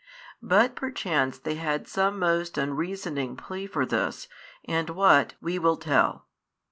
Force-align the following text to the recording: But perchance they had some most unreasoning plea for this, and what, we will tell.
But 0.41 0.75
perchance 0.75 1.37
they 1.37 1.53
had 1.53 1.87
some 1.87 2.17
most 2.17 2.57
unreasoning 2.57 3.35
plea 3.37 3.67
for 3.67 3.85
this, 3.85 4.27
and 4.65 4.89
what, 4.89 5.35
we 5.43 5.59
will 5.59 5.77
tell. 5.77 6.25